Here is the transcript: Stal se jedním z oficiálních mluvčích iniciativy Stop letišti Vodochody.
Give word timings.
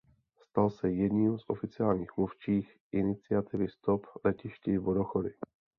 Stal 0.41 0.69
se 0.71 0.91
jedním 0.91 1.39
z 1.39 1.43
oficiálních 1.47 2.09
mluvčích 2.17 2.77
iniciativy 2.91 3.67
Stop 3.69 4.05
letišti 4.23 4.77
Vodochody. 4.77 5.33